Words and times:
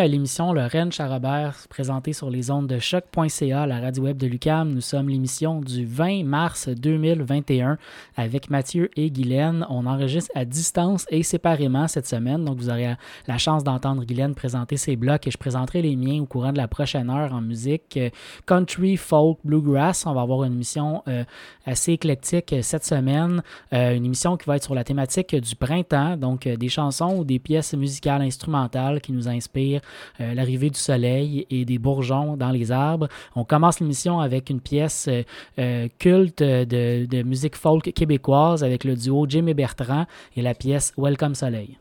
À 0.00 0.06
l'émission 0.06 0.54
Le 0.54 0.62
Rennes 0.62 0.90
Charrobert, 0.90 1.66
présentée 1.68 2.14
sur 2.14 2.30
les 2.30 2.50
ondes 2.50 2.66
de 2.66 2.78
choc.ca, 2.78 3.66
la 3.66 3.80
radio 3.80 4.04
web 4.04 4.16
de 4.16 4.26
Lucam. 4.26 4.72
Nous 4.72 4.80
sommes 4.80 5.10
l'émission 5.10 5.60
du 5.60 5.84
20 5.84 6.24
mars 6.24 6.70
2021 6.70 7.76
avec 8.16 8.48
Mathieu 8.48 8.88
et 8.96 9.10
Guylaine. 9.10 9.66
On 9.68 9.84
enregistre 9.84 10.30
à 10.34 10.46
distance 10.46 11.04
et 11.10 11.22
séparément 11.22 11.86
cette 11.86 12.06
semaine, 12.06 12.46
donc 12.46 12.56
vous 12.56 12.70
aurez 12.70 12.94
la 13.26 13.36
chance 13.36 13.62
d'entendre 13.62 14.06
Guylaine 14.06 14.34
présenter 14.34 14.78
ses 14.78 14.96
blocs 14.96 15.26
et 15.26 15.30
je 15.30 15.36
présenterai 15.36 15.82
les 15.82 15.96
miens 15.96 16.22
au 16.22 16.24
courant 16.24 16.52
de 16.52 16.56
la 16.56 16.66
prochaine 16.66 17.10
heure 17.10 17.34
en 17.34 17.42
musique 17.42 17.98
euh, 17.98 18.08
country, 18.46 18.96
folk, 18.96 19.38
bluegrass. 19.44 20.06
On 20.06 20.14
va 20.14 20.22
avoir 20.22 20.44
une 20.44 20.54
émission 20.54 21.02
euh, 21.08 21.24
assez 21.66 21.92
éclectique 21.92 22.54
cette 22.62 22.86
semaine, 22.86 23.42
euh, 23.74 23.94
une 23.94 24.06
émission 24.06 24.38
qui 24.38 24.46
va 24.46 24.56
être 24.56 24.64
sur 24.64 24.74
la 24.74 24.82
thématique 24.82 25.36
du 25.36 25.56
printemps, 25.56 26.16
donc 26.16 26.48
des 26.48 26.68
chansons 26.70 27.18
ou 27.18 27.24
des 27.24 27.38
pièces 27.38 27.74
musicales 27.74 28.22
instrumentales 28.22 29.02
qui 29.02 29.12
nous 29.12 29.28
inspirent 29.28 29.82
euh, 30.20 30.34
l'arrivée 30.34 30.70
du 30.70 30.78
soleil 30.78 31.46
et 31.50 31.64
des 31.64 31.78
bourgeons 31.78 32.36
dans 32.36 32.50
les 32.50 32.72
arbres. 32.72 33.08
On 33.36 33.44
commence 33.44 33.80
l'émission 33.80 34.20
avec 34.20 34.50
une 34.50 34.60
pièce 34.60 35.08
euh, 35.08 35.22
euh, 35.58 35.88
culte 35.98 36.42
de, 36.42 37.22
musique 37.22 37.56
folk 37.56 37.92
québécoise 37.92 38.64
avec 38.64 38.84
le 38.84 38.96
duo 38.96 39.26
Jimmy 39.28 39.54
Bertrand 39.54 40.06
et 40.36 40.42
la 40.42 40.54
pièce 40.54 40.92
Welcome 40.96 41.34
Soleil. 41.34 41.78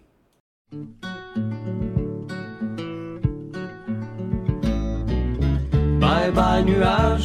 Bye 5.99 6.31
bye 6.31 6.63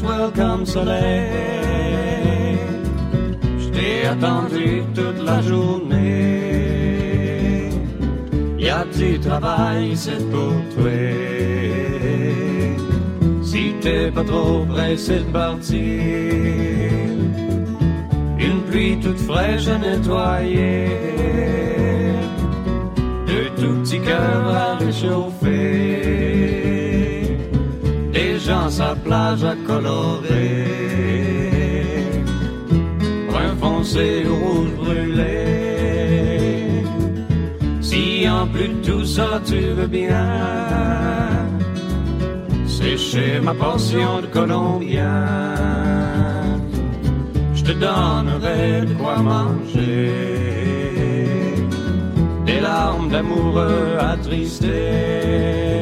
welcome 0.02 0.66
soleil. 0.66 2.58
Je 3.58 4.06
attendu 4.08 4.82
toute 4.94 5.22
la 5.24 5.40
journée 5.42 6.53
y 8.64 8.70
a 8.70 8.84
du 8.84 9.18
travail, 9.20 9.94
c'est 9.94 10.24
pour 10.30 10.54
toi. 10.74 10.90
Si 13.42 13.74
t'es 13.80 14.10
pas 14.10 14.24
trop 14.24 14.64
pressé 14.64 15.18
de 15.18 15.30
partir, 15.40 16.90
une 18.38 18.60
pluie 18.68 18.98
toute 19.00 19.18
fraîche 19.18 19.68
à 19.68 19.78
nettoyer, 19.78 20.88
deux 23.26 23.50
tout 23.60 23.74
petits 23.82 24.00
cœurs 24.00 24.48
à 24.48 24.76
réchauffer, 24.76 25.50
des 28.12 28.38
gens 28.38 28.70
sa 28.70 28.94
plage 28.94 29.44
à 29.44 29.54
colorer, 29.66 30.64
brun 33.28 33.54
foncé, 33.60 34.24
rouge 34.26 34.72
brûlé 34.78 35.13
en 38.28 38.46
plus 38.46 38.70
tout 38.82 39.04
ça 39.04 39.40
tu 39.44 39.58
veux 39.58 39.86
bien 39.86 40.74
sécher 42.84 43.40
ma 43.40 43.54
portion 43.54 44.20
de 44.20 44.26
colombien. 44.26 45.24
Je 47.54 47.62
te 47.64 47.72
donnerai 47.72 48.82
de 48.88 48.94
quoi 48.94 49.16
manger, 49.18 50.12
des 52.46 52.60
larmes 52.60 53.08
d'amoureux 53.08 53.96
attristés 54.12 55.73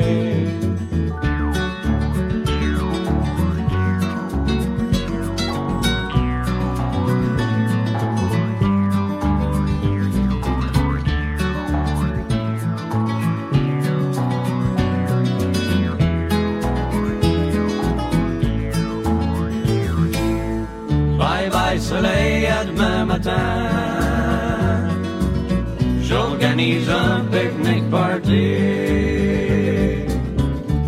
J'organise 26.02 26.90
un 26.90 27.20
picnic 27.30 27.88
party. 27.90 28.55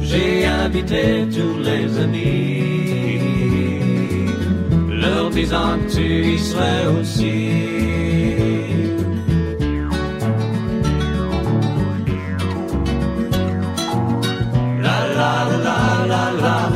J'ai 0.02 0.46
invité 0.46 1.26
tous 1.32 1.58
les 1.62 1.98
amis, 1.98 2.60
leur 4.90 5.30
disant 5.30 5.78
que 5.86 5.92
tu 5.94 6.34
y 6.34 6.38
serais 6.38 6.86
aussi. 7.00 7.52
La 14.82 14.98
la 15.18 15.34
la 15.66 15.78
la 16.08 16.24
la. 16.42 16.73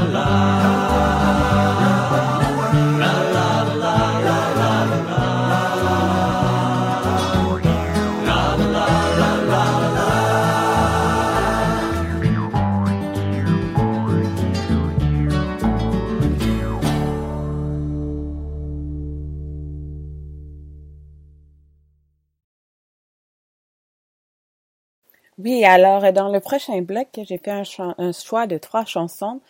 Alors 25.68 26.12
dans 26.12 26.28
le 26.28 26.40
prochain 26.40 26.80
bloc, 26.82 27.08
j'ai 27.22 27.38
fait 27.38 27.50
un, 27.50 28.12
choix 28.12 28.46
de 28.46 28.58
trois 28.58 28.84
chansons. 28.84 29.40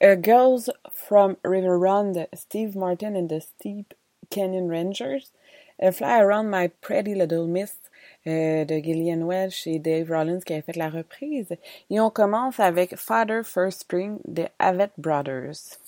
Girls 0.00 0.70
from 0.92 1.36
River 1.44 1.76
Run 1.78 2.12
de 2.12 2.26
Steve 2.34 2.76
Martin 2.76 3.14
and 3.14 3.28
the 3.28 3.40
Steep 3.40 3.94
Canyon 4.30 4.70
Rangers. 4.70 5.32
Fly 5.80 6.20
Around 6.20 6.50
My 6.50 6.68
Pretty 6.68 7.14
Little 7.14 7.46
Miss 7.46 7.74
euh, 8.26 8.66
de 8.66 8.74
Gillian 8.74 9.26
Welch 9.26 9.66
et 9.66 9.78
Dave 9.78 10.10
Rollins 10.10 10.40
qui 10.40 10.52
avait 10.52 10.62
fait 10.62 10.76
la 10.76 10.90
reprise. 10.90 11.56
Et 11.88 12.00
on 12.00 12.10
commence 12.10 12.60
avec 12.60 12.96
Father 12.96 13.40
First 13.42 13.84
String 13.84 14.18
de 14.26 14.44
Avett 14.58 14.90
Brothers. 14.98 15.78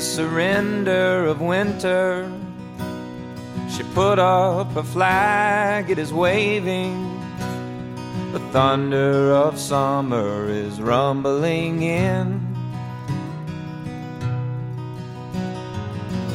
Surrender 0.00 1.26
of 1.26 1.40
winter. 1.40 2.30
She 3.70 3.82
put 3.94 4.18
up 4.18 4.76
a 4.76 4.82
flag, 4.82 5.90
it 5.90 5.98
is 5.98 6.12
waving. 6.12 7.08
The 8.32 8.40
thunder 8.50 9.32
of 9.32 9.58
summer 9.58 10.48
is 10.48 10.80
rumbling 10.80 11.82
in. 11.82 12.40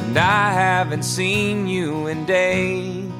And 0.02 0.16
I 0.16 0.52
haven't 0.52 1.02
seen 1.02 1.66
you 1.66 2.06
in 2.06 2.24
days. 2.24 3.10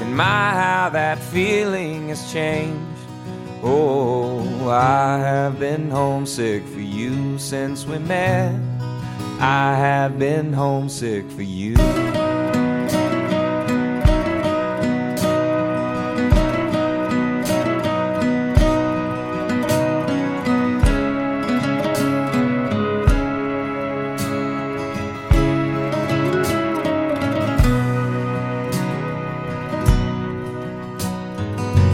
And 0.00 0.16
my, 0.16 0.50
how 0.50 0.90
that 0.92 1.18
feeling 1.18 2.08
has 2.08 2.32
changed. 2.32 2.82
Oh, 3.62 4.68
I 4.68 5.18
have 5.18 5.58
been 5.58 5.90
homesick 5.90 6.64
for 6.66 6.80
you 6.80 7.38
since 7.38 7.86
we 7.86 7.98
met. 7.98 8.75
I 9.38 9.74
have 9.76 10.18
been 10.18 10.54
homesick 10.54 11.30
for 11.30 11.42
you. 11.42 11.74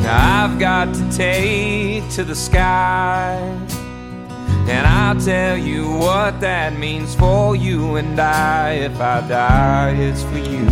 Now 0.02 0.44
I've 0.44 0.58
got 0.60 0.94
to 0.94 1.10
take 1.10 2.08
to 2.10 2.22
the 2.22 2.36
sky. 2.36 3.61
And 4.72 4.86
I'll 4.86 5.20
tell 5.20 5.58
you 5.58 5.92
what 5.98 6.40
that 6.40 6.78
means 6.78 7.14
for 7.14 7.54
you 7.54 7.96
and 7.96 8.18
I. 8.18 8.70
If 8.88 8.98
I 8.98 9.20
die, 9.28 9.90
it's 9.98 10.22
for 10.22 10.38
you. 10.38 10.66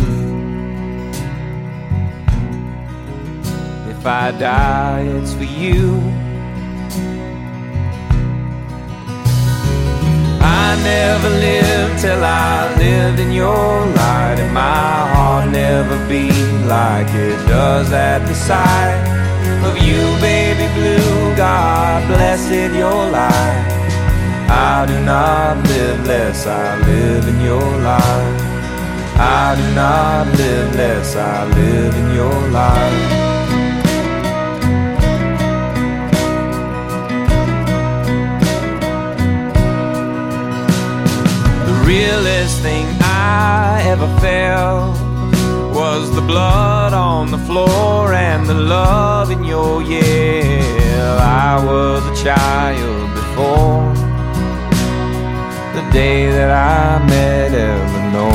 If 3.93 4.03
I 4.03 4.31
die, 4.31 5.01
it's 5.01 5.33
for 5.35 5.43
you. 5.43 5.99
I 10.41 10.67
never 10.83 11.29
lived 11.29 12.01
till 12.01 12.23
I 12.23 12.75
lived 12.77 13.19
in 13.19 13.31
your 13.31 13.85
light, 13.99 14.37
and 14.39 14.51
my 14.51 14.97
heart 15.13 15.51
never 15.51 15.95
beat 16.09 16.49
like 16.65 17.13
it 17.13 17.37
does 17.47 17.93
at 17.93 18.25
the 18.25 18.33
sight 18.33 18.97
of 19.67 19.77
you, 19.77 20.01
baby 20.19 20.67
blue. 20.73 21.35
God 21.35 22.07
blessed 22.07 22.73
your 22.75 23.11
life. 23.11 23.70
I 24.51 24.85
do 24.85 24.99
not 25.05 25.65
live 25.69 26.05
less, 26.05 26.45
I 26.45 26.77
live 26.79 27.25
in 27.25 27.39
your 27.39 27.69
life. 27.79 28.41
I 29.17 29.55
do 29.55 29.75
not 29.75 30.27
live 30.37 30.75
less, 30.75 31.15
I 31.15 31.45
live 31.45 31.95
in 31.95 32.13
your 32.13 32.39
life. 32.49 33.21
The 41.67 41.75
realest 41.85 42.61
thing 42.61 42.87
I 42.99 43.83
ever 43.85 44.09
felt 44.19 44.99
was 45.73 46.13
the 46.13 46.21
blood 46.21 46.93
on 46.93 47.31
the 47.31 47.37
floor 47.37 48.13
and 48.13 48.45
the 48.47 48.53
love 48.53 49.31
in 49.31 49.45
your 49.45 49.81
yell. 49.81 51.19
I 51.19 51.63
was 51.63 52.05
a 52.05 52.23
child 52.23 53.13
before 53.13 53.90
day 55.91 56.29
that 56.31 56.49
I 56.49 57.05
met 57.05 57.51
Eleanor. 57.53 58.31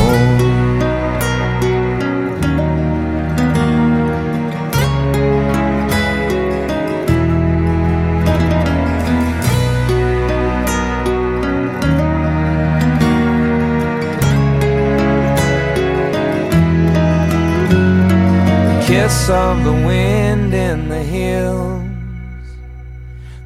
kiss 18.86 19.28
of 19.30 19.64
the 19.64 19.72
wind 19.72 20.52
in 20.52 20.88
the 20.88 21.02
hills, 21.02 21.82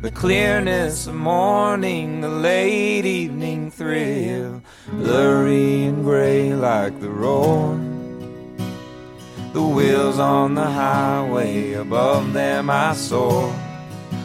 the 0.02 0.10
clearness 0.10 1.06
of 1.06 1.14
morning, 1.14 2.20
the 2.20 2.28
late 2.28 3.06
evening 3.06 3.59
thrill, 3.80 4.60
blurry 4.92 5.84
and 5.84 6.04
gray 6.04 6.52
like 6.52 7.00
the 7.00 7.08
roar. 7.08 7.80
The 9.54 9.62
wheels 9.62 10.18
on 10.18 10.54
the 10.54 10.66
highway, 10.66 11.72
above 11.72 12.34
them 12.34 12.68
I 12.68 12.92
soar. 12.92 13.48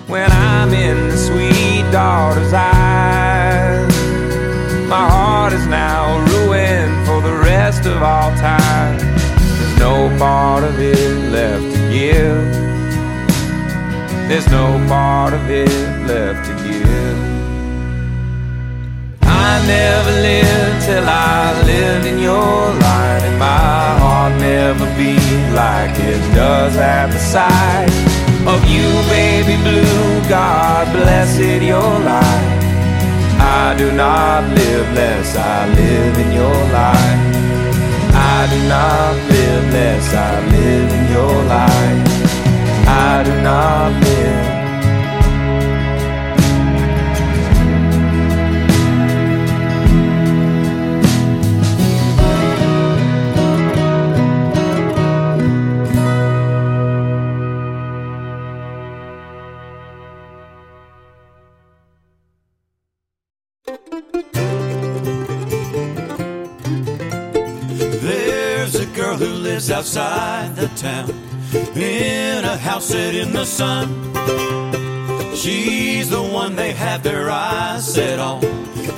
When 0.08 0.30
I'm 0.30 0.74
in 0.74 1.08
the 1.08 1.16
sweet 1.16 1.90
daughter's 1.90 2.52
eyes, 2.52 3.96
my 4.90 5.08
heart 5.10 5.54
is 5.54 5.66
now 5.68 6.20
ruined 6.34 7.08
for 7.08 7.22
the 7.22 7.38
rest 7.38 7.86
of 7.86 8.04
all 8.04 8.32
time 8.36 8.98
There's 8.98 9.80
no 9.80 10.14
part 10.20 10.66
of 10.66 10.78
it 10.78 11.32
left 11.32 11.64
to 11.76 11.82
give. 11.98 12.44
There's 14.28 14.50
no 14.50 14.86
part 14.90 15.34
of 15.34 15.50
it 15.50 15.70
left 16.06 16.50
to 16.50 16.55
I 19.56 19.66
never 19.66 20.12
lived 20.12 20.86
till 20.86 21.08
I 21.08 21.64
lived 21.64 22.06
in 22.06 22.20
your 22.20 22.74
light, 22.86 23.22
and 23.24 23.40
my 23.40 24.00
heart 24.04 24.34
never 24.38 24.86
beat 24.98 25.46
like 25.56 25.96
it 25.98 26.20
does 26.36 26.76
at 26.76 27.08
the 27.08 27.18
sight 27.18 27.88
of 28.46 28.60
you, 28.68 28.86
baby 29.08 29.56
blue. 29.64 30.28
God 30.28 30.92
blessed 30.92 31.64
your 31.64 31.94
life. 32.04 32.64
I 33.40 33.76
do 33.78 33.94
not 33.94 34.44
live 34.60 34.88
less, 34.94 35.38
I 35.38 35.68
live 35.74 36.18
in 36.18 36.34
your 36.34 36.60
light. 36.76 37.20
I 38.12 38.48
do 38.52 38.60
not 38.68 39.16
live 39.32 39.66
less, 39.72 40.14
I 40.14 40.32
live 40.52 40.90
in 41.00 41.04
your 41.16 41.36
life. 41.56 42.04
I 42.88 43.24
do 43.24 43.34
not 43.42 44.04
live. 44.04 44.55
Outside 69.86 70.56
the 70.56 70.68
town 70.70 71.12
in 71.78 72.44
a 72.44 72.58
house 72.58 72.86
set 72.86 73.14
in 73.14 73.34
the 73.34 73.46
sun. 73.46 73.88
She's 75.36 76.10
the 76.10 76.24
one 76.24 76.56
they 76.56 76.72
have 76.72 77.04
their 77.04 77.30
eyes 77.30 77.94
set 77.94 78.18
on. 78.18 78.42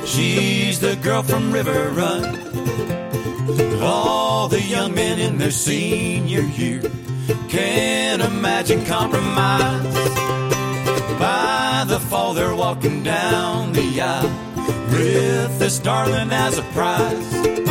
She's 0.06 0.80
the 0.80 0.96
girl 0.96 1.24
from 1.24 1.52
River 1.52 1.90
Run. 1.90 2.24
All 3.82 4.48
the 4.48 4.62
young 4.62 4.96
men 4.96 5.20
in 5.20 5.38
their 5.38 5.52
senior 5.52 6.40
year 6.40 6.82
can't 7.50 8.22
imagine 8.22 8.86
compromise. 8.86 9.94
By 11.20 11.84
the 11.86 12.00
fall, 12.00 12.34
they're 12.34 12.56
walking 12.56 13.04
down 13.04 13.74
the 13.74 14.00
aisle 14.00 14.32
with 14.92 15.60
this 15.60 15.80
darling 15.80 16.32
as 16.32 16.58
a 16.58 16.64
prize. 16.72 17.67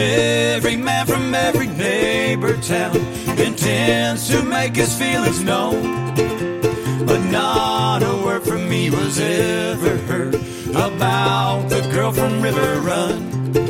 Every 0.00 0.76
man 0.76 1.04
from 1.06 1.34
every 1.34 1.66
neighbor 1.66 2.56
town 2.62 2.96
intends 3.38 4.28
to 4.28 4.42
make 4.42 4.74
his 4.74 4.96
feelings 4.96 5.44
known. 5.44 6.14
But 7.04 7.18
not 7.30 8.02
a 8.02 8.22
word 8.24 8.42
from 8.42 8.66
me 8.66 8.88
was 8.88 9.20
ever 9.20 9.98
heard 9.98 10.36
about 10.70 11.68
the 11.68 11.82
girl 11.92 12.12
from 12.12 12.40
River 12.40 12.80
Run. 12.80 13.69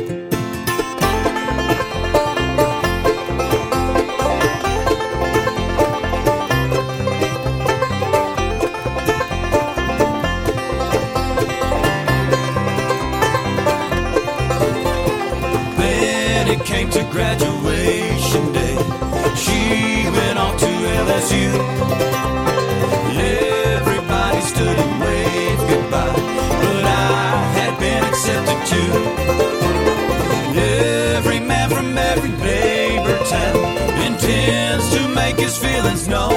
Graduation 16.89 18.51
day. 18.53 18.75
She 19.35 20.09
went 20.09 20.39
off 20.39 20.57
to 20.59 20.65
LSU. 20.65 21.51
Everybody 23.77 24.41
stood 24.41 24.77
and 24.79 25.01
waved 25.01 25.61
goodbye, 25.69 26.15
but 26.61 26.85
I 26.85 27.43
had 27.59 27.79
been 27.79 28.03
accepted 28.03 28.59
too. 28.65 28.91
Every 31.15 31.39
man 31.39 31.69
from 31.69 31.97
every 31.97 32.31
neighbor 32.31 33.17
town 33.25 33.57
intends 34.01 34.89
to 34.95 35.07
make 35.09 35.37
his 35.37 35.57
feelings 35.57 36.07
known, 36.07 36.33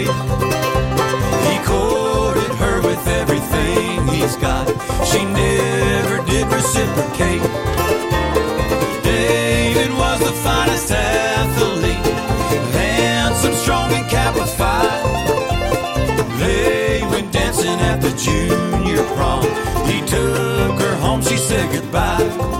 New 0.00 0.06
He 0.06 1.58
courted 1.64 2.52
her 2.56 2.80
with 2.80 3.06
everything 3.06 4.06
he's 4.08 4.36
got. 4.36 4.66
She 5.04 5.24
never 5.24 6.24
did 6.24 6.46
reciprocate. 6.46 7.42
David 9.02 9.92
was 9.92 10.20
the 10.20 10.32
finest 10.32 10.90
athlete, 10.90 12.06
handsome, 12.72 13.54
strong, 13.54 13.92
and 13.92 14.08
capified. 14.08 15.04
They 16.38 17.02
went 17.10 17.30
dancing 17.32 17.78
at 17.80 18.00
the 18.00 18.12
junior 18.12 19.04
prom. 19.14 19.42
He 19.86 20.00
took 20.00 20.80
her 20.80 20.96
home, 20.96 21.20
she 21.22 21.36
said 21.36 21.70
goodbye. 21.72 22.59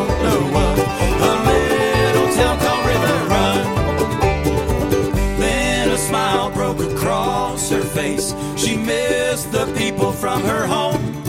her 7.71 7.81
face. 7.81 8.35
She 8.57 8.75
missed 8.75 9.51
the 9.51 9.65
people 9.77 10.11
from 10.11 10.41
her 10.43 10.67
home. 10.67 11.23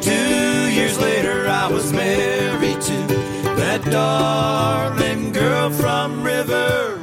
Two 0.00 0.70
years 0.70 1.00
later, 1.00 1.48
I 1.48 1.66
was 1.70 1.92
married 1.92 2.80
to 2.80 3.06
that 3.56 3.82
darling 3.90 5.32
girl 5.32 5.70
from 5.70 6.22
River 6.22 6.93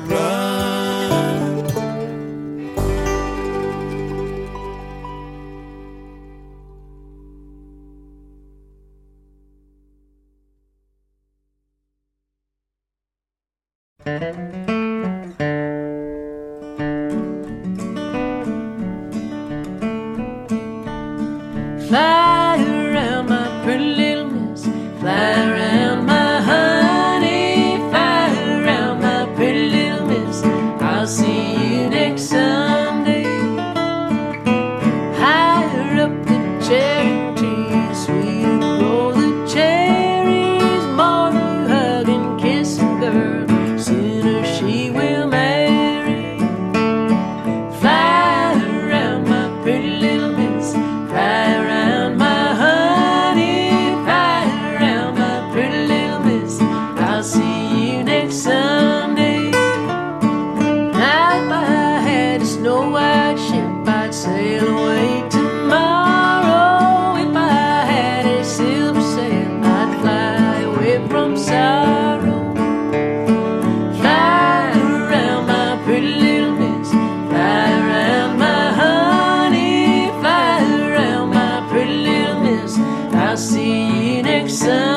see 83.36 84.18
you 84.18 84.24
next 84.24 84.56
Sunday. 84.56 84.91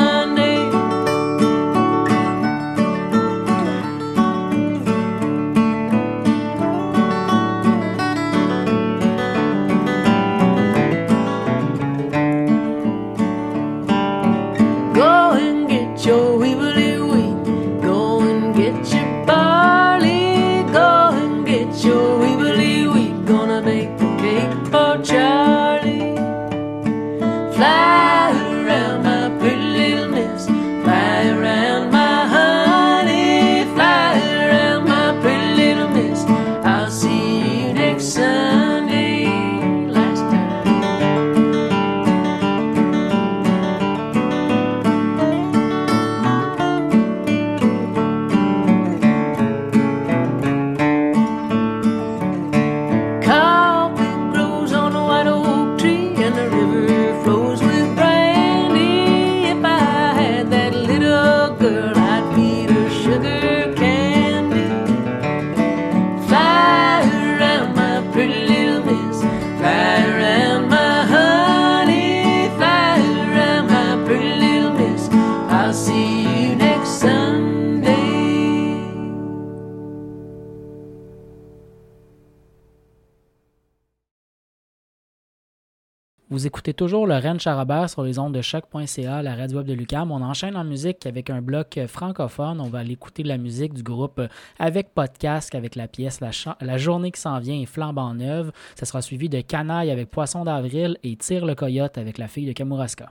Toujours 86.74 87.06
le 87.06 87.14
Rennes 87.14 87.40
Charabert 87.40 87.88
sur 87.88 88.02
les 88.02 88.18
ondes 88.18 88.34
de 88.34 88.42
choc.ca, 88.42 89.22
la 89.22 89.34
radio 89.34 89.58
web 89.58 89.66
de 89.66 89.72
Lucam. 89.72 90.10
On 90.10 90.20
enchaîne 90.22 90.56
en 90.56 90.64
musique 90.64 91.06
avec 91.06 91.30
un 91.30 91.40
bloc 91.40 91.78
francophone. 91.88 92.60
On 92.60 92.68
va 92.68 92.80
aller 92.80 92.92
écouter 92.92 93.22
la 93.22 93.38
musique 93.38 93.74
du 93.74 93.82
groupe 93.82 94.20
avec 94.58 94.94
podcast, 94.94 95.54
avec 95.54 95.76
la 95.76 95.88
pièce 95.88 96.20
La, 96.20 96.78
journée 96.78 97.10
qui 97.10 97.20
s'en 97.20 97.38
vient 97.38 97.60
et 97.60 97.66
flambant 97.66 98.14
neuve. 98.14 98.52
Ça 98.74 98.86
sera 98.86 99.02
suivi 99.02 99.28
de 99.28 99.40
Canaille 99.40 99.90
avec 99.90 100.10
Poisson 100.10 100.44
d'avril 100.44 100.98
et 101.02 101.16
Tire 101.16 101.46
le 101.46 101.54
coyote 101.54 101.96
avec 101.98 102.18
la 102.18 102.28
fille 102.28 102.46
de 102.46 102.52
Kamouraska. 102.52 103.10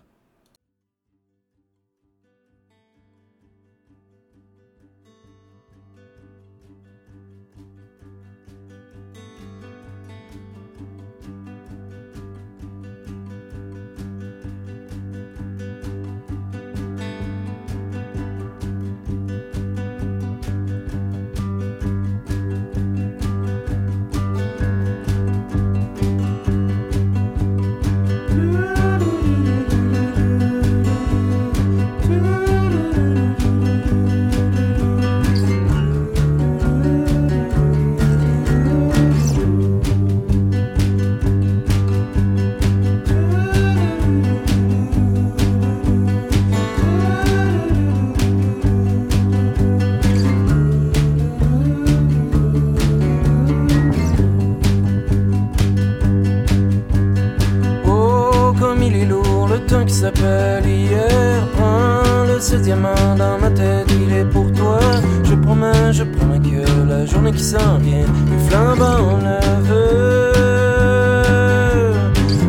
Main 62.72 63.16
dans 63.18 63.38
ma 63.40 63.50
tête, 63.50 63.92
il 63.92 64.14
est 64.14 64.24
pour 64.24 64.50
toi. 64.54 64.80
Je 65.26 65.36
promets, 65.36 65.92
je 65.92 66.04
promets 66.04 66.40
que 66.40 66.66
la 66.88 67.06
journée 67.06 67.34
qui 67.34 67.44
s'en 67.44 67.78
vient 67.78 68.00
est 68.00 68.50
flambant 68.50 69.18
neveu. 69.18 70.32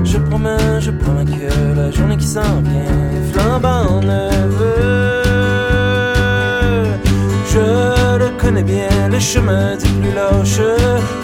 Je 0.05 0.19
promets, 0.19 0.81
je 0.81 0.93
promets 0.93 1.25
que 1.25 1.77
la 1.77 1.91
journée 1.91 2.17
qui 2.17 2.27
s'en 2.27 2.41
vient 2.63 2.95
est 3.13 3.33
flambant 3.33 4.01
neveu. 4.01 5.25
Je 7.53 8.19
le 8.19 8.41
connais 8.41 8.63
bien, 8.63 9.09
le 9.11 9.19
chemin 9.19 9.77
du 9.77 9.89
plus 10.01 10.15
lâche. 10.15 10.61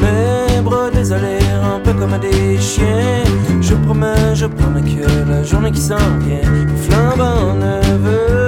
Mes 0.01 0.61
bras 0.63 0.91
désolés, 0.91 1.39
un 1.63 1.79
peu 1.79 1.93
comme 1.93 2.19
des 2.19 2.59
chiens. 2.59 3.23
Je 3.61 3.75
promets, 3.75 4.35
je 4.35 4.47
promets 4.47 4.83
que 4.83 5.31
la 5.31 5.45
journée 5.45 5.71
qui 5.71 5.81
s'en 5.81 5.97
vient 6.19 6.41
est 6.41 6.91
flambant 6.91 7.55
neveu. 7.55 8.40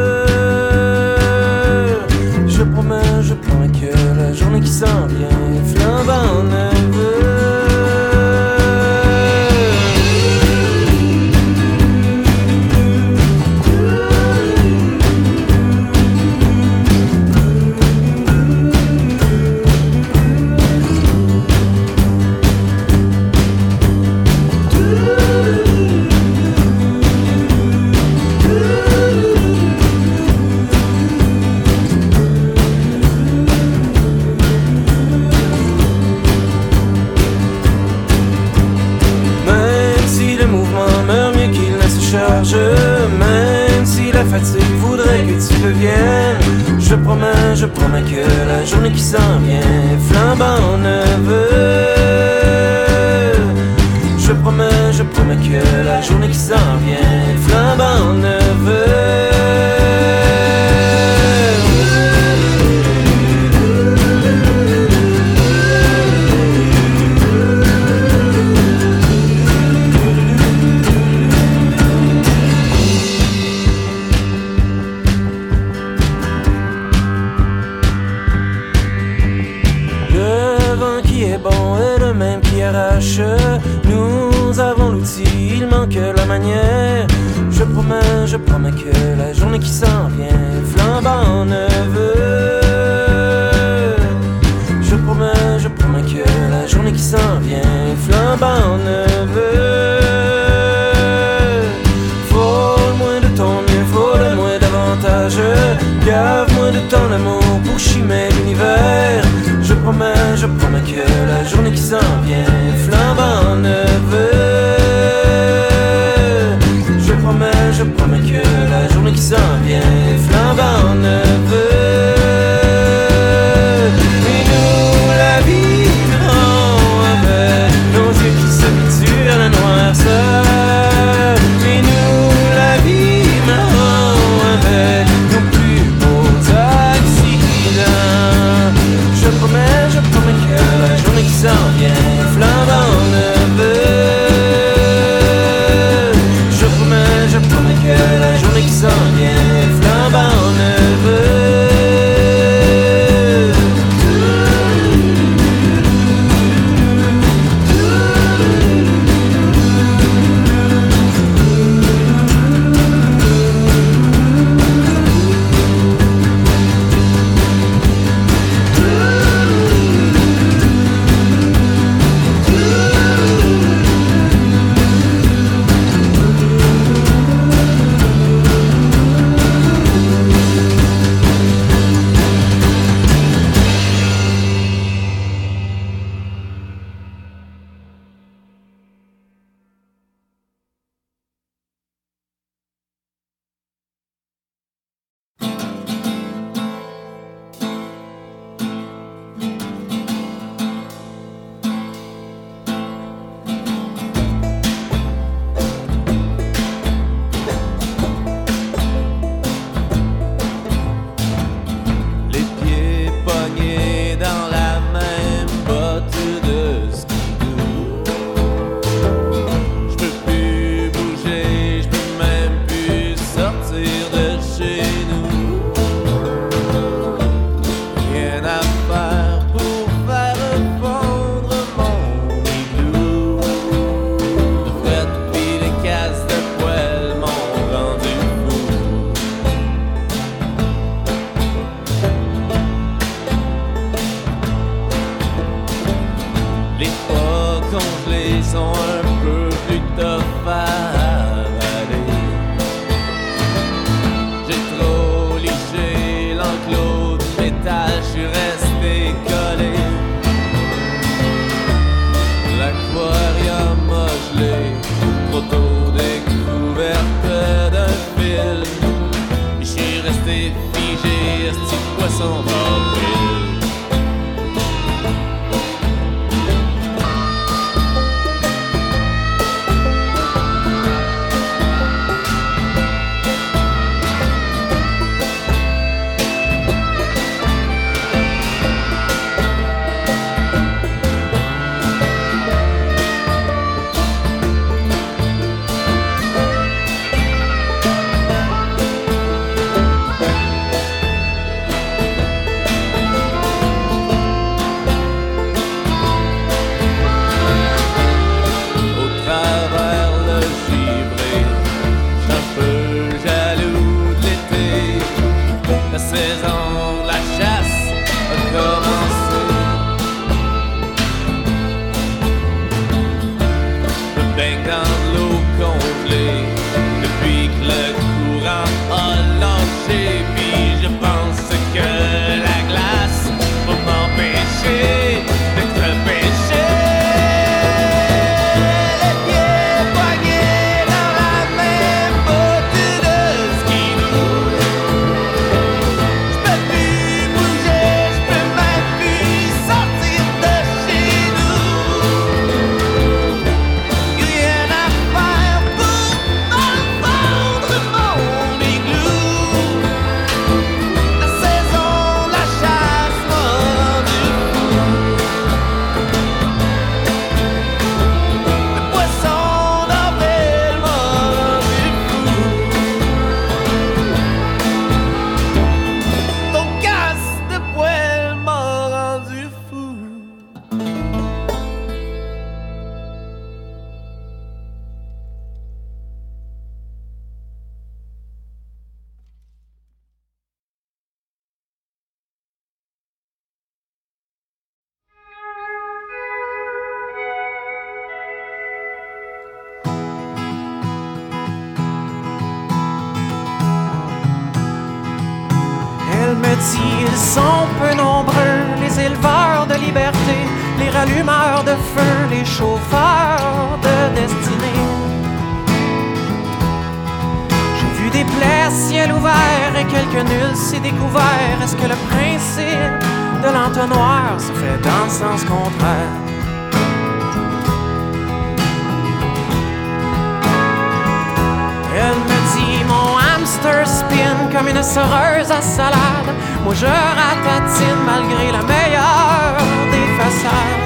Comme 434.62 434.76
une 434.76 434.82
soreuse 434.82 435.50
à 435.50 435.60
salade. 435.60 436.30
Moi 436.64 436.74
je 436.74 436.86
ratatine 436.86 438.02
malgré 438.06 438.52
la 438.52 438.62
meilleure 438.62 439.56
des 439.92 440.08
façades. 440.18 440.82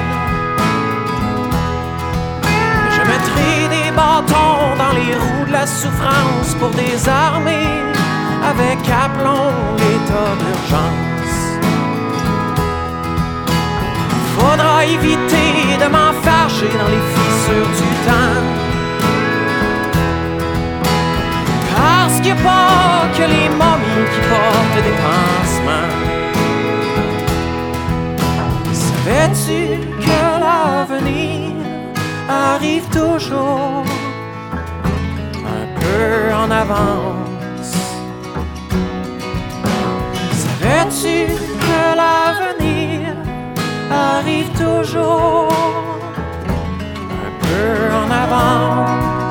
Je 2.95 3.01
mettrai 3.12 3.69
des 3.77 3.91
bâtons 3.91 4.77
dans 4.79 4.93
les 4.99 5.15
roues 5.15 5.47
de 5.47 5.53
la 5.53 5.67
souffrance 5.67 6.55
pour 6.59 6.71
désarmer 6.71 7.69
avec 8.51 8.79
aplomb 9.05 9.53
l'état 9.79 10.33
d'urgence. 10.41 11.37
Faudra 14.39 14.85
éviter 14.85 15.77
de 15.83 15.89
m'enfarger 15.91 16.71
dans 16.81 16.91
les 16.95 17.05
fissures 17.15 17.73
du 17.81 17.91
temps. 18.07 18.65
A 22.18 22.35
pas 22.42 23.07
que 23.16 23.22
les 23.22 23.48
momies 23.61 24.07
qui 24.12 24.20
portent 24.31 24.83
des 24.88 24.96
pansements. 25.05 25.94
Savais-tu 28.72 29.61
que 30.05 30.20
l'avenir 30.42 31.52
arrive 32.29 32.87
toujours 32.88 33.85
un 35.46 35.66
peu 35.81 36.35
en 36.35 36.50
avance? 36.50 37.74
Savais-tu 40.42 41.16
que 41.66 41.83
l'avenir 42.00 43.14
arrive 43.92 44.50
toujours 44.64 45.52
un 47.24 47.31
peu 47.46 47.70
en 47.94 48.11
avance? 48.11 49.26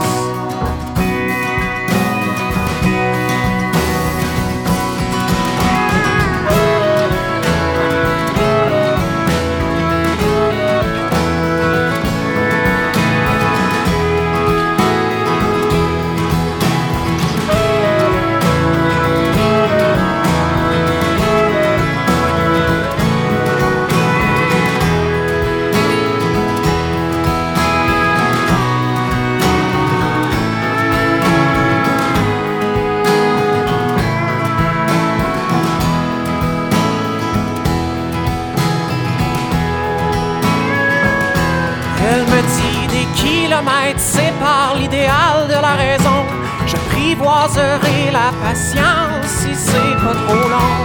Kilomètres 43.56 44.00
séparent 44.00 44.76
l'idéal 44.76 45.48
de 45.48 45.54
la 45.54 45.76
raison. 45.76 46.26
J'apprivoiserai 46.68 48.12
la 48.12 48.32
patience 48.44 49.28
si 49.28 49.56
c'est 49.56 49.96
pas 50.04 50.14
trop 50.26 50.50
long. 50.50 50.76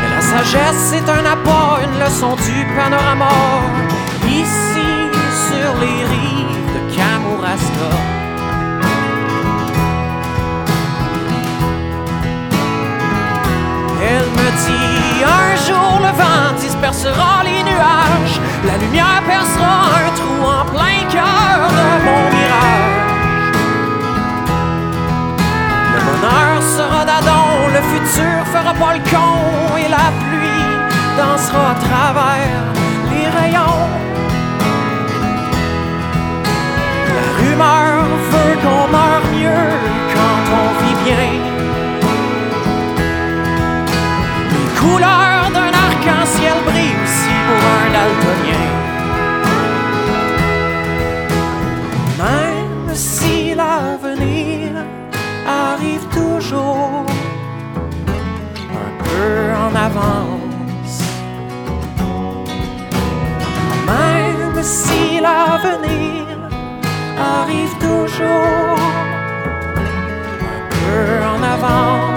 Mais 0.00 0.10
la 0.14 0.20
sagesse 0.20 0.82
c'est 0.90 1.08
un 1.08 1.24
apport, 1.24 1.78
une 1.84 1.98
leçon 1.98 2.36
du 2.36 2.66
panorama. 2.76 3.30
Ici 4.26 4.90
sur 5.48 5.70
les 5.80 6.04
rives 6.12 6.68
de 6.74 6.96
Kamouraska. 6.96 7.90
Elle 14.02 14.30
me 14.40 14.50
dit 14.66 15.24
un 15.24 15.56
jour 15.66 16.00
le 16.00 16.12
vent 16.18 16.50
dispersera 16.58 17.42
les 17.44 17.62
nuages, 17.62 18.40
la 18.66 18.76
lumière 18.76 19.22
percera 19.26 19.76
un 20.02 20.10
trou 20.18 20.38
en 20.44 20.64
plein 20.72 21.00
cœur 21.10 21.58
de 21.78 21.86
mon 22.06 22.22
mirage. 22.36 23.00
Le 25.94 26.00
bonheur 26.06 26.62
sera 26.76 27.04
d'Adon, 27.04 27.68
le 27.76 27.82
futur 27.90 28.38
fera 28.52 28.74
pas 28.74 28.94
le 28.94 29.02
con 29.10 29.76
et 29.76 29.88
la 29.88 30.06
pluie 30.20 30.70
dansera 31.16 31.70
à 31.70 31.74
travers 31.86 32.62
les 33.10 33.28
rayons. 33.38 33.88
La 37.16 37.26
rumeur 37.40 38.04
veut 38.30 38.56
qu'on 38.62 38.84
meurt 38.96 39.26
mieux 39.38 39.68
quand 40.14 40.42
on 40.60 40.66
vit 40.84 40.98
bien. 41.04 41.50
couleur 44.80 45.50
d'un 45.52 45.72
arc-en-ciel 45.86 46.58
brille 46.66 46.79
Même 52.18 52.94
si 52.94 53.54
l'avenir 53.54 54.84
arrive 55.46 56.06
toujours 56.12 57.06
un 58.84 58.92
peu 59.04 59.54
en 59.64 59.74
avance. 59.74 60.96
Même 63.86 64.62
si 64.62 65.20
l'avenir 65.20 66.26
arrive 67.18 67.74
toujours 67.78 68.78
un 70.54 70.62
peu 70.70 71.24
en 71.32 71.42
avance. 71.42 72.09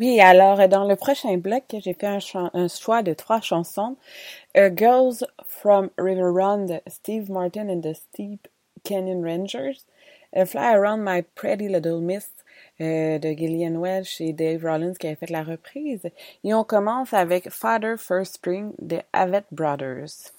Oui, 0.00 0.20
alors 0.20 0.68
dans 0.68 0.84
le 0.84 0.94
prochain 0.94 1.36
bloc, 1.38 1.64
j'ai 1.70 1.92
fait 1.92 2.06
un, 2.06 2.68
choix 2.68 3.02
de 3.02 3.14
trois 3.14 3.40
chansons. 3.40 3.96
A 4.54 4.70
Girls 4.72 5.24
from 5.44 5.90
River 5.98 6.30
Run 6.30 6.66
de 6.66 6.80
Steve 6.86 7.28
Martin 7.32 7.68
and 7.68 7.80
the 7.80 7.94
Steep 7.94 8.46
Canyon 8.84 9.24
Rangers. 9.24 9.86
A 10.32 10.46
Fly 10.46 10.76
Around 10.76 11.02
My 11.02 11.22
Pretty 11.22 11.68
Little 11.68 12.00
Miss 12.00 12.30
euh, 12.80 13.18
de 13.18 13.30
Gillian 13.30 13.80
Welch 13.80 14.20
et 14.20 14.32
Dave 14.32 14.64
Rollins 14.64 14.94
qui 14.94 15.08
avait 15.08 15.16
fait 15.16 15.30
la 15.30 15.42
reprise. 15.42 16.08
Et 16.44 16.54
on 16.54 16.62
commence 16.62 17.12
avec 17.12 17.50
Father 17.50 17.96
First 17.98 18.36
String 18.36 18.74
de 18.78 19.00
Avett 19.12 19.46
Brothers. 19.50 20.30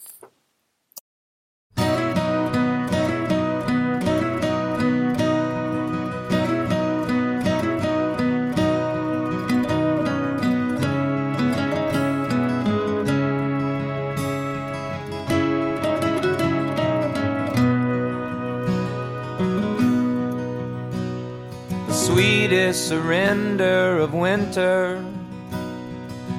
Sweetest 22.19 22.89
surrender 22.89 23.97
of 23.97 24.13
winter. 24.13 25.01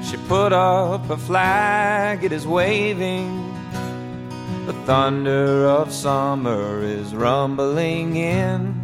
She 0.04 0.18
put 0.28 0.52
up 0.52 1.08
a 1.08 1.16
flag, 1.16 2.22
it 2.22 2.32
is 2.32 2.46
waving. 2.46 3.30
The 4.66 4.74
thunder 4.84 5.66
of 5.66 5.90
summer 5.90 6.82
is 6.82 7.14
rumbling 7.14 8.16
in. 8.16 8.74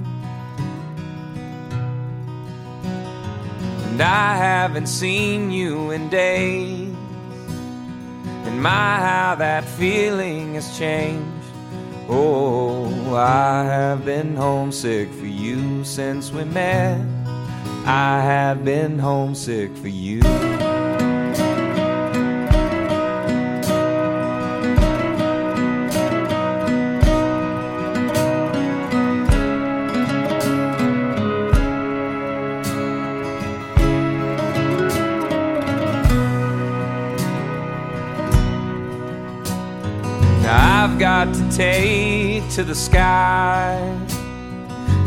And 3.88 4.00
I 4.00 4.38
haven't 4.38 4.87
seen 4.87 5.50
you 5.50 5.90
in 5.90 6.09
days. 6.09 6.96
And 8.46 8.62
my, 8.62 8.96
how 9.11 9.35
that 9.35 9.66
feeling 9.66 10.54
has 10.54 10.78
changed. 10.78 11.36
Oh, 12.09 13.16
I 13.16 13.64
have 13.64 14.05
been 14.05 14.37
homesick 14.37 15.11
for 15.11 15.27
you 15.27 15.83
since 15.85 16.31
we 16.31 16.45
met. 16.45 17.05
I 17.85 18.21
have 18.21 18.64
been 18.64 18.99
homesick 18.99 19.77
for 19.77 19.88
you. 19.88 20.21
To 42.57 42.64
the 42.64 42.75
sky. 42.75 43.77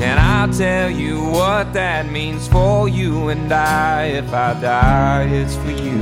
And 0.05 0.19
I'll 0.19 0.53
tell 0.53 0.87
you 0.87 1.23
what 1.23 1.73
that 1.73 2.11
means 2.11 2.47
for 2.47 2.87
you 2.87 3.29
and 3.29 3.51
I. 3.51 4.03
If 4.21 4.31
I 4.31 4.53
die, 4.61 5.23
it's 5.31 5.55
for 5.55 5.71
you. 5.71 5.99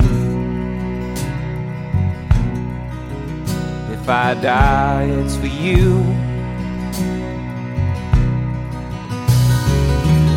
If 3.96 4.06
I 4.06 4.34
die, 4.34 5.04
it's 5.04 5.36
for 5.36 5.46
you. 5.46 6.04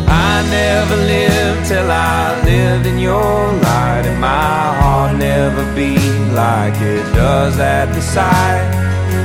I 0.08 0.34
never 0.48 0.96
lived 0.96 1.68
till 1.68 1.90
I 1.90 2.42
lived 2.42 2.86
in 2.86 2.98
your 2.98 3.52
light, 3.68 4.04
and 4.06 4.18
my 4.18 4.76
heart 4.80 5.16
never 5.18 5.62
beat 5.76 6.32
like 6.32 6.80
it 6.80 7.04
does 7.12 7.58
at 7.58 7.92
the 7.92 8.00
sight 8.00 8.64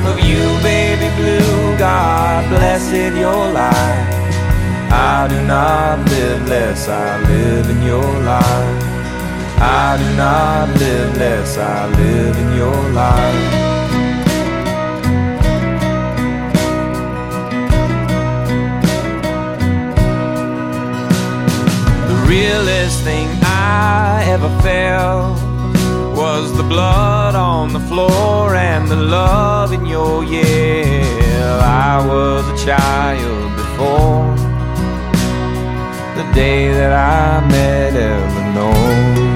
of 0.05 0.19
you, 0.19 0.43
baby. 0.61 0.86
God 1.87 2.49
blessed 2.49 3.15
your 3.15 3.43
life. 3.53 4.13
I 4.91 5.25
do 5.29 5.39
not 5.47 5.99
live 6.09 6.45
less, 6.49 6.89
I 6.89 7.17
live 7.29 7.69
in 7.69 7.81
your 7.81 8.11
life. 8.33 8.83
I 9.57 9.95
do 10.01 10.09
not 10.17 10.67
live 10.77 11.17
less, 11.17 11.57
I 11.57 11.87
live 12.01 12.35
in 12.43 12.49
your 12.61 12.81
life. 12.91 13.51
The 22.09 22.17
realest 22.27 23.01
thing 23.03 23.29
I 23.43 24.25
ever 24.27 24.49
felt 24.61 25.36
was 26.41 26.55
the 26.55 26.63
blood 26.63 27.33
on 27.33 27.73
the 27.73 27.79
floor 27.79 28.55
and 28.55 28.87
the 28.87 28.95
love 28.95 29.73
in 29.73 29.85
your 29.87 30.23
yell. 30.23 31.59
I 31.61 32.05
was 32.05 32.43
a 32.47 32.65
child 32.65 33.55
before 33.61 34.35
the 36.17 36.25
day 36.33 36.71
that 36.71 36.93
I 36.93 37.47
met 37.47 37.93
Eleanor. 37.95 39.26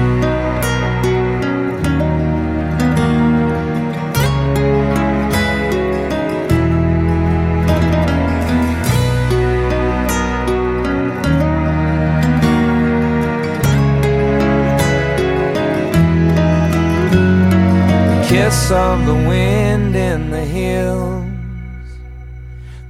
Of 18.52 19.06
the 19.06 19.14
wind 19.14 19.96
in 19.96 20.30
the 20.30 20.44
hills, 20.44 21.24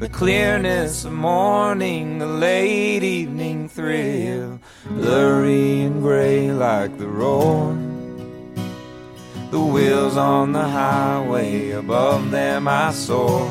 the 0.01 0.09
clearness 0.09 1.05
of 1.05 1.13
morning, 1.13 2.19
the 2.19 2.27
late 2.27 3.05
evening 3.05 3.69
thrill, 3.69 4.59
blurry 4.87 5.83
and 5.83 6.03
gray 6.03 6.51
like 6.51 6.99
the 6.99 7.07
roar. 7.07 7.75
The 9.53 9.61
wheels 9.61 10.17
on 10.17 10.53
the 10.53 10.67
highway, 10.67 11.71
above 11.71 12.33
them 12.33 12.67
I 12.67 12.91
soar. 12.91 13.49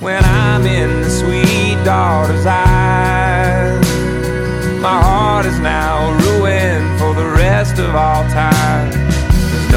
When 0.00 0.22
I'm 0.24 0.66
in 0.66 1.02
the 1.02 1.10
sweet 1.10 1.82
daughter's 1.82 2.44
eyes, 2.44 3.86
my 4.82 5.00
heart 5.00 5.46
is 5.46 5.58
now 5.60 6.12
ruined 6.24 6.98
for 6.98 7.14
the 7.14 7.28
rest 7.30 7.78
of 7.78 7.94
all 7.94 8.22
time 8.30 9.01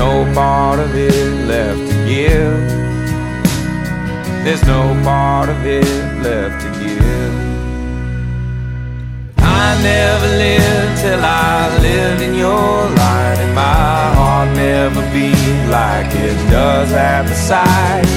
no 0.05 0.33
part 0.33 0.79
of 0.79 0.91
it 0.93 1.27
left 1.51 1.83
to 1.91 1.97
give. 2.11 2.59
There's 4.43 4.65
no 4.75 4.81
part 5.03 5.49
of 5.49 5.59
it 5.65 5.95
left 6.25 6.57
to 6.63 6.69
give. 6.81 7.33
I 9.61 9.67
never 9.91 10.29
lived 10.45 10.95
till 11.03 11.23
I 11.23 11.55
lived 11.87 12.21
in 12.27 12.33
your 12.45 12.75
light, 13.01 13.37
and 13.43 13.53
my 13.55 13.95
heart 14.17 14.49
never 14.67 15.01
beat 15.13 15.59
like 15.79 16.11
it 16.27 16.37
does 16.57 16.91
at 17.11 17.23
the 17.31 17.37
sight 17.49 18.09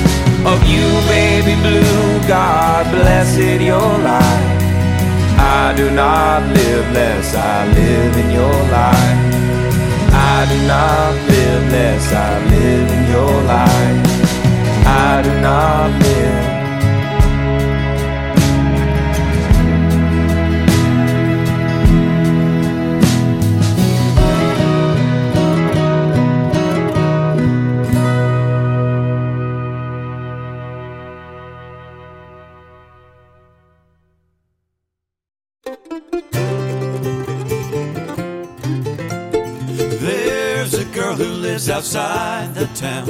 of 0.52 0.58
you, 0.72 0.86
baby 1.16 1.54
blue. 1.64 2.28
God 2.36 2.82
blessed 2.96 3.60
your 3.70 3.90
life. 4.12 4.48
I 5.60 5.72
do 5.80 5.86
not 5.90 6.40
live 6.58 6.86
less, 6.98 7.34
I 7.34 7.58
live 7.80 8.14
in 8.22 8.28
your 8.38 8.58
life. 8.78 9.17
I 10.20 10.46
do 10.50 10.58
not 10.66 11.14
live 11.28 11.72
less, 11.72 12.12
I 12.12 12.44
live 12.50 12.90
in 12.96 13.02
your 13.14 13.42
life. 13.54 14.86
I 14.86 15.22
do 15.22 15.40
not 15.40 16.02
live. 16.02 16.57
Lives 41.58 41.70
outside 41.70 42.54
the 42.54 42.66
town 42.76 43.08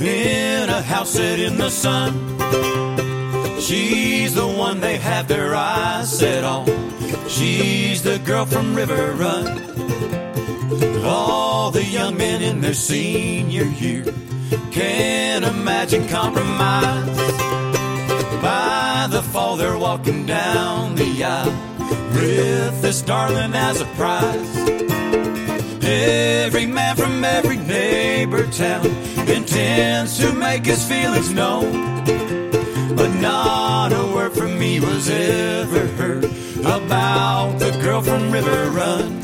in 0.00 0.70
a 0.70 0.80
house 0.80 1.10
set 1.10 1.38
in 1.38 1.58
the 1.58 1.68
sun. 1.68 2.14
She's 3.60 4.34
the 4.34 4.46
one 4.46 4.80
they 4.80 4.96
have 4.96 5.28
their 5.28 5.54
eyes 5.54 6.10
set 6.18 6.44
on. 6.44 6.66
She's 7.28 8.02
the 8.02 8.18
girl 8.20 8.46
from 8.46 8.74
River 8.74 9.12
Run. 9.12 9.44
All 11.04 11.70
the 11.70 11.84
young 11.84 12.16
men 12.16 12.40
in 12.40 12.62
their 12.62 12.72
senior 12.72 13.64
year 13.64 14.04
can't 14.70 15.44
imagine 15.44 16.08
compromise. 16.08 17.18
By 18.40 19.08
the 19.10 19.22
fall, 19.30 19.56
they're 19.56 19.76
walking 19.76 20.24
down 20.24 20.94
the 20.94 21.22
aisle 21.22 21.52
with 22.14 22.80
this 22.80 23.02
darling 23.02 23.54
as 23.54 23.82
a 23.82 23.86
prize. 23.96 24.93
Every 25.86 26.66
man 26.66 26.96
from 26.96 27.22
every 27.24 27.58
neighbor 27.58 28.46
town 28.46 28.86
intends 29.28 30.18
to 30.18 30.32
make 30.32 30.64
his 30.64 30.86
feelings 30.88 31.30
known. 31.30 32.04
But 32.96 33.12
not 33.20 33.92
a 33.92 34.14
word 34.14 34.32
from 34.32 34.58
me 34.58 34.80
was 34.80 35.10
ever 35.10 35.86
heard 35.98 36.24
about 36.60 37.58
the 37.58 37.78
girl 37.82 38.00
from 38.00 38.30
River 38.30 38.70
Run. 38.70 39.23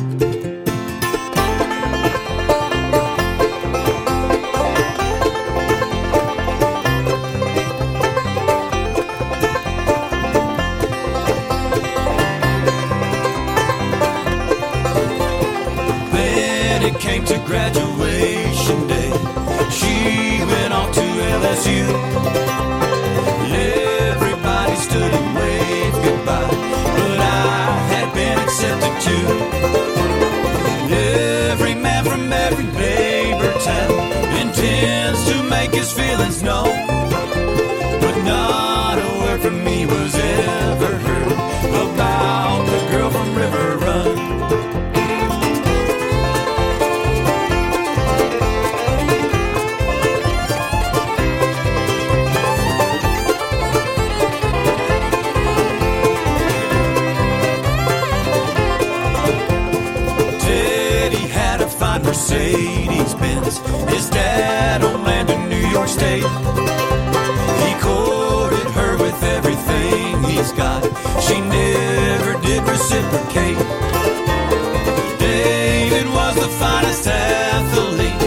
was 76.35 76.45
the 76.45 76.53
finest 76.65 77.07
athlete, 77.09 78.23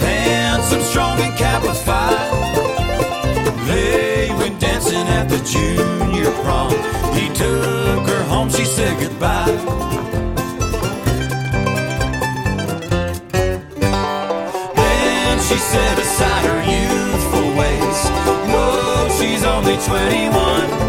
handsome, 0.00 0.82
strong, 0.82 1.18
and 1.20 1.36
captified. 1.36 2.30
They 3.66 4.30
went 4.38 4.60
dancing 4.60 5.06
at 5.18 5.28
the 5.28 5.38
junior 5.38 6.30
prom. 6.42 6.70
He 7.14 7.26
took 7.34 8.06
her 8.06 8.24
home, 8.24 8.48
she 8.50 8.64
said 8.64 8.94
goodbye. 9.00 9.46
Then 14.76 15.38
she 15.40 15.56
set 15.56 15.98
aside 15.98 16.44
her 16.50 16.62
youthful 16.74 17.48
ways. 17.58 18.00
Whoa, 18.52 19.08
she's 19.18 19.44
only 19.44 19.76
21. 19.78 20.81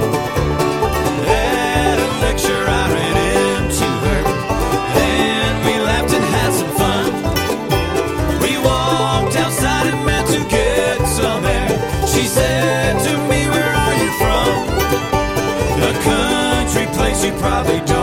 probably 17.43 17.81
don't. 17.81 18.02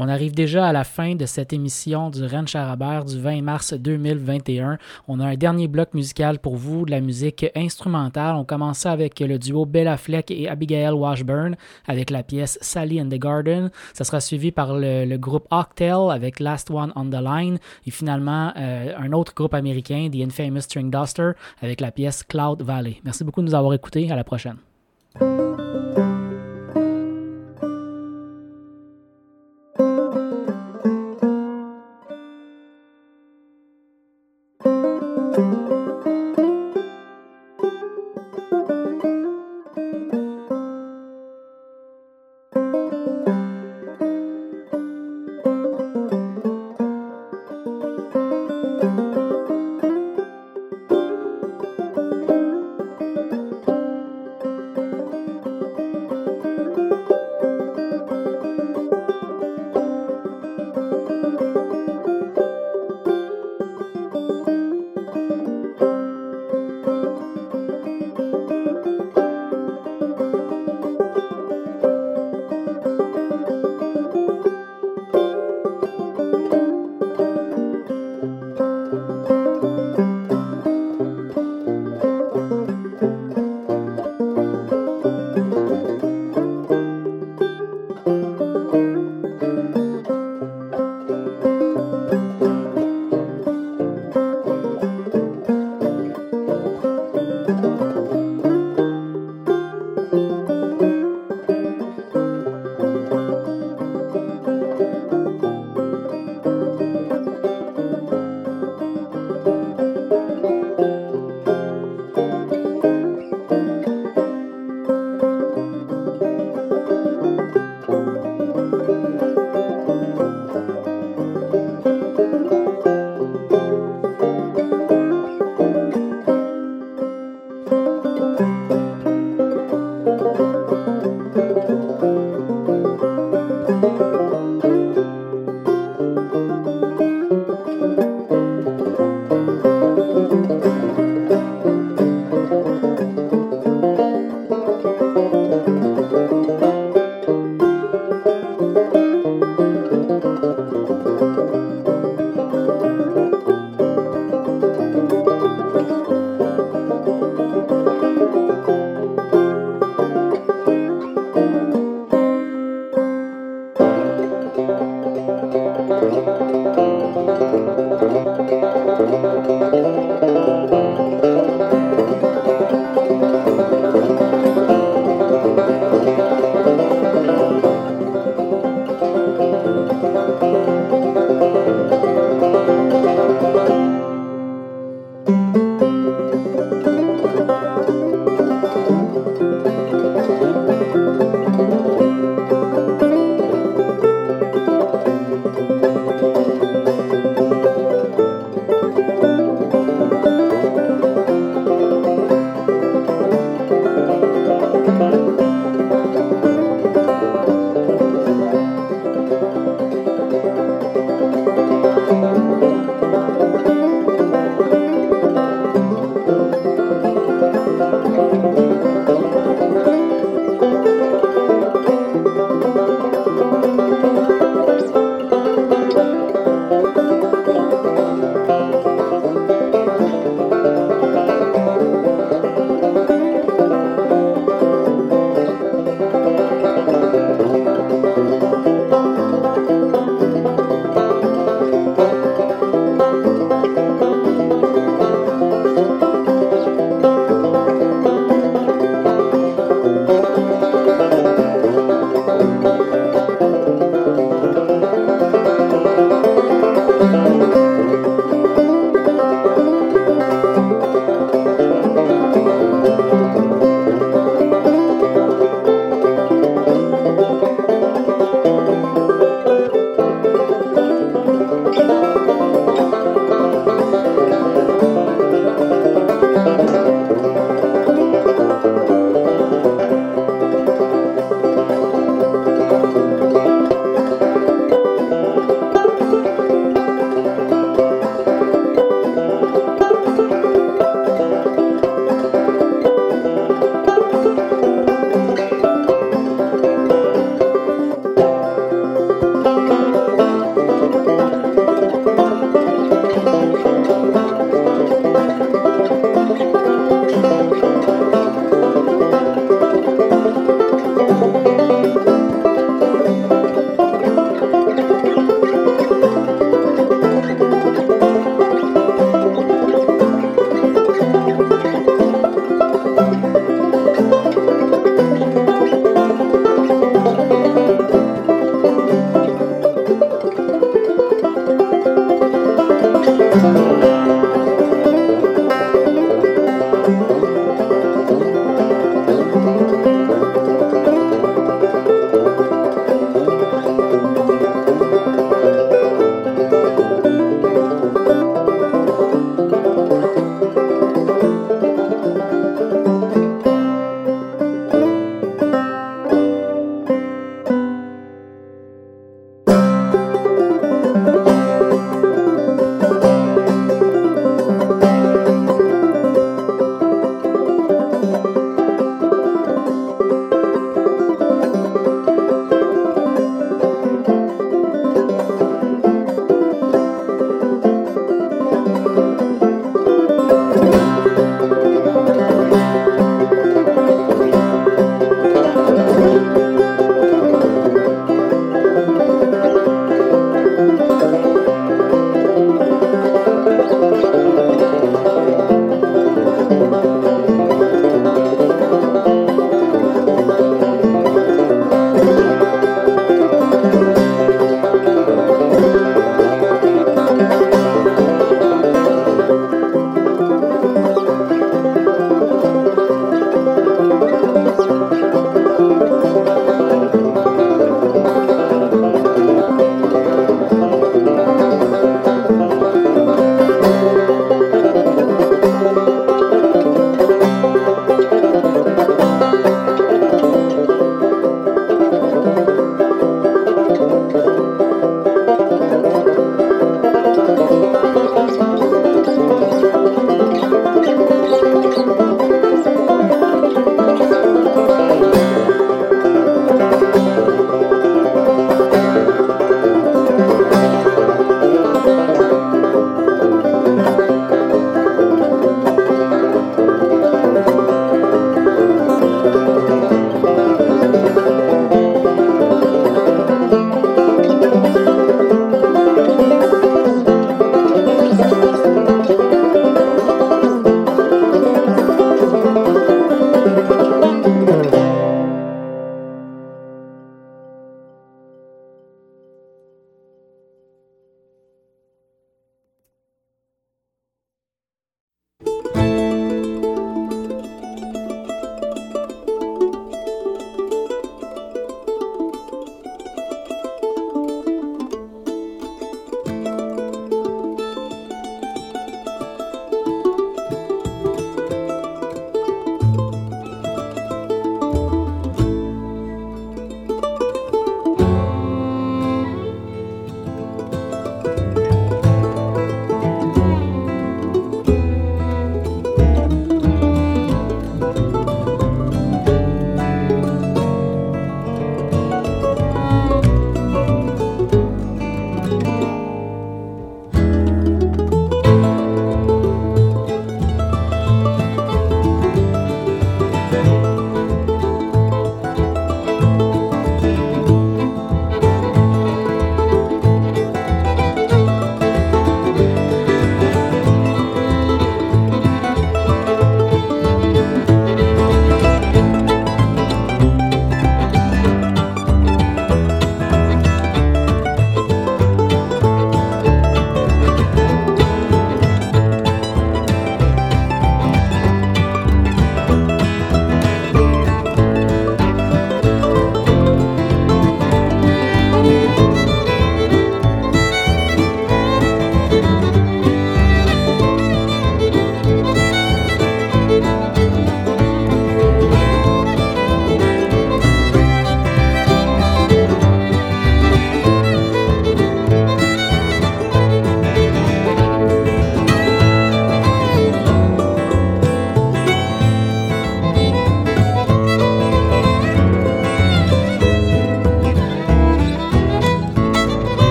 On 0.00 0.08
arrive 0.08 0.32
déjà 0.32 0.64
à 0.64 0.72
la 0.72 0.84
fin 0.84 1.16
de 1.16 1.26
cette 1.26 1.52
émission 1.52 2.08
du 2.10 2.24
Ranch 2.24 2.50
Charabert 2.50 3.04
du 3.04 3.18
20 3.18 3.42
mars 3.42 3.74
2021. 3.74 4.78
On 5.08 5.18
a 5.18 5.26
un 5.26 5.34
dernier 5.34 5.66
bloc 5.66 5.92
musical 5.92 6.38
pour 6.38 6.54
vous, 6.54 6.86
de 6.86 6.92
la 6.92 7.00
musique 7.00 7.44
instrumentale. 7.56 8.36
On 8.36 8.44
commence 8.44 8.86
avec 8.86 9.18
le 9.18 9.40
duo 9.40 9.66
Bella 9.66 9.96
Fleck 9.96 10.30
et 10.30 10.48
Abigail 10.48 10.92
Washburn 10.92 11.56
avec 11.88 12.10
la 12.10 12.22
pièce 12.22 12.60
Sally 12.60 13.02
and 13.02 13.08
the 13.08 13.18
Garden. 13.18 13.70
Ça 13.92 14.04
sera 14.04 14.20
suivi 14.20 14.52
par 14.52 14.72
le, 14.72 15.16
groupe 15.16 15.48
Octel 15.50 16.12
avec 16.12 16.38
Last 16.38 16.70
One 16.70 16.92
on 16.94 17.06
the 17.06 17.20
Line 17.20 17.58
et 17.84 17.90
finalement 17.90 18.52
euh, 18.56 18.92
un 18.96 19.12
autre 19.12 19.34
groupe 19.34 19.54
américain, 19.54 20.08
The 20.12 20.20
Infamous 20.20 20.60
String 20.60 20.92
Duster, 20.92 21.32
avec 21.60 21.80
la 21.80 21.90
pièce 21.90 22.22
Cloud 22.22 22.62
Valley. 22.62 23.00
Merci 23.02 23.24
beaucoup 23.24 23.40
de 23.40 23.46
nous 23.46 23.54
avoir 23.56 23.74
écoutés. 23.74 24.08
À 24.12 24.14
la 24.14 24.22
prochaine. 24.22 24.58